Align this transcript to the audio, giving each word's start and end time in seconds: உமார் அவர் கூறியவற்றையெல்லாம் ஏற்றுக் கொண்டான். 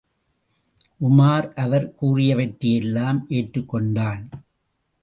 உமார் 1.01 1.47
அவர் 1.53 1.95
கூறியவற்றையெல்லாம் 2.01 3.21
ஏற்றுக் 3.27 3.69
கொண்டான். 3.69 4.29